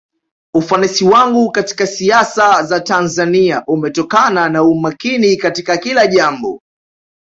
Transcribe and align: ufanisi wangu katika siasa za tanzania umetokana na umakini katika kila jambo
ufanisi 0.53 1.05
wangu 1.05 1.51
katika 1.51 1.87
siasa 1.87 2.63
za 2.63 2.79
tanzania 2.79 3.63
umetokana 3.65 4.49
na 4.49 4.63
umakini 4.63 5.37
katika 5.37 5.77
kila 5.77 6.07
jambo 6.07 6.61